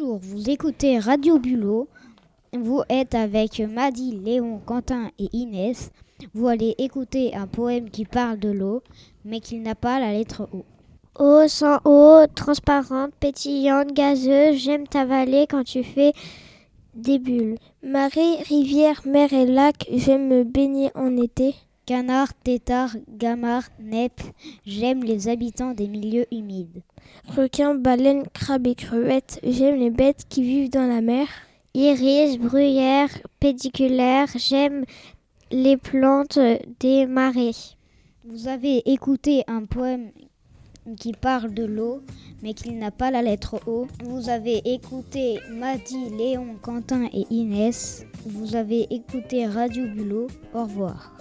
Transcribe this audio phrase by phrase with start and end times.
[0.00, 1.86] Vous écoutez Radio Bulot.
[2.52, 5.92] Vous êtes avec Madi, Léon, Quentin et Inès.
[6.32, 8.82] Vous allez écouter un poème qui parle de l'eau,
[9.24, 10.64] mais qui n'a pas la lettre O.
[11.22, 16.12] Eau sans eau, transparente, pétillante, gazeuse, j'aime t'avaler quand tu fais
[16.94, 17.58] des bulles.
[17.82, 21.54] Marée, rivière, mer et lac, j'aime me baigner en été.
[21.86, 24.20] Canard, tétard, gamard, nep,
[24.66, 26.82] j'aime les habitants des milieux humides.
[27.36, 31.26] Requin, baleine, crabe et crevette, j'aime les bêtes qui vivent dans la mer.
[31.74, 33.08] Iris, bruyère,
[33.40, 34.84] pédiculaire, j'aime
[35.50, 36.38] les plantes
[36.80, 37.50] des marais.
[38.24, 40.10] Vous avez écouté un poème
[40.98, 42.02] qui parle de l'eau,
[42.42, 43.86] mais qui n'a pas la lettre O.
[44.04, 48.04] Vous avez écouté Madi, Léon, Quentin et Inès.
[48.26, 50.28] Vous avez écouté Radio Bulot.
[50.52, 51.12] Au revoir.